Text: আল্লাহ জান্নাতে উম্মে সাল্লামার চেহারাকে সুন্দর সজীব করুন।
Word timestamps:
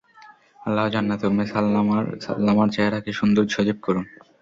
আল্লাহ 0.61 0.85
জান্নাতে 0.93 1.23
উম্মে 1.27 1.45
সাল্লামার 1.51 2.69
চেহারাকে 2.71 3.11
সুন্দর 3.19 3.43
সজীব 3.47 3.77
করুন। 3.85 4.05